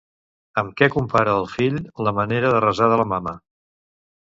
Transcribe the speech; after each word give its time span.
Amb 0.61 0.73
què 0.79 0.87
compara 0.95 1.37
el 1.43 1.47
fill 1.57 1.79
la 2.09 2.17
manera 2.23 2.53
de 2.59 2.67
resar 2.67 2.93
de 2.97 3.03
la 3.05 3.11
mama? 3.17 3.41